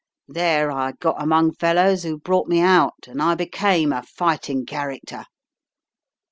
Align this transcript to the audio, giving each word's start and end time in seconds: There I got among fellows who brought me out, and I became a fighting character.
There 0.27 0.71
I 0.71 0.93
got 0.93 1.21
among 1.21 1.53
fellows 1.53 2.01
who 2.01 2.17
brought 2.17 2.47
me 2.47 2.59
out, 2.59 3.05
and 3.05 3.21
I 3.21 3.35
became 3.35 3.93
a 3.93 4.01
fighting 4.01 4.65
character. 4.65 5.25